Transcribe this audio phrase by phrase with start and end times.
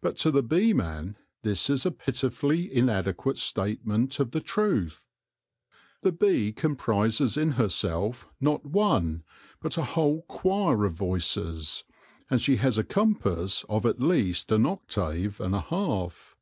[0.00, 5.10] But to the beeman this is a pitifully inadequate statement of the truth.
[6.00, 9.24] The bee comprises in herself not one,
[9.60, 11.84] but a whole choir of voices,
[12.30, 16.34] and she has a compass of at least an octave and a half.